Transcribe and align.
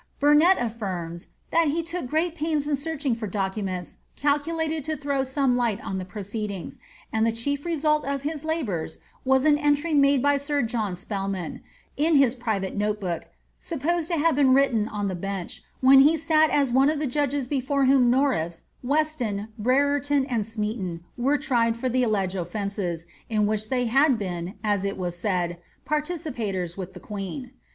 Burnet 0.19 0.57
affiitei 0.57 1.27
that 1.51 1.67
he 1.67 1.83
took 1.83 2.07
great 2.07 2.33
pains 2.33 2.65
in 2.65 2.75
searching 2.75 3.13
for 3.13 3.27
documents 3.27 3.97
calculated 4.15 4.83
to 4.85 4.97
throw 4.97 5.23
some 5.23 5.55
light 5.55 5.79
on 5.85 5.99
the 5.99 6.05
proceedings, 6.05 6.79
and 7.13 7.23
the 7.23 7.31
chief 7.31 7.65
result 7.65 8.03
of 8.03 8.23
his 8.23 8.43
labours 8.43 8.97
was 9.23 9.45
an 9.45 9.59
entry 9.59 9.93
made 9.93 10.19
by 10.19 10.37
sir 10.37 10.63
John 10.63 10.95
Spelman, 10.95 11.61
in 11.97 12.15
his 12.15 12.33
private 12.33 12.75
note 12.75 12.99
book, 12.99 13.27
supposed 13.59 14.07
to 14.07 14.17
have 14.17 14.33
been 14.35 14.55
written 14.55 14.87
on 14.87 15.07
the 15.07 15.13
bench, 15.13 15.61
when 15.81 15.99
he 15.99 16.17
sat 16.17 16.49
as 16.49 16.71
one 16.71 16.89
of 16.89 16.97
the 16.97 17.05
judges 17.05 17.47
before 17.47 17.85
whom 17.85 18.09
Norris, 18.09 18.63
Weston, 18.81 19.49
Brereton, 19.59 20.25
and 20.25 20.47
Smeaton, 20.47 21.03
were 21.15 21.37
tried 21.37 21.77
for 21.77 21.89
the 21.89 22.01
alleged 22.01 22.33
offences 22.33 23.05
in 23.29 23.45
wliich 23.45 23.69
they 23.69 23.85
had 23.85 24.17
been, 24.17 24.55
as 24.63 24.83
it 24.83 24.97
was 24.97 25.15
said, 25.15 25.59
participators 25.85 26.75
with 26.75 26.95
the 26.95 26.99
queen. 26.99 27.51